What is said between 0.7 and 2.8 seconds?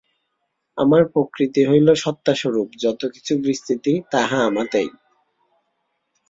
আমার প্রকৃতি হইল সত্তাস্বরূপ,